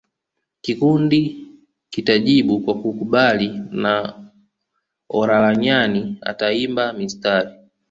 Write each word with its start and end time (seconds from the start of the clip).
Kikundi 0.61 1.45
kitajibu 1.91 2.59
kwa 2.59 2.77
kukubali 2.81 3.61
na 3.71 4.21
Olaranyani 5.09 6.17
ataimba 6.21 6.93
mistari 6.93 7.51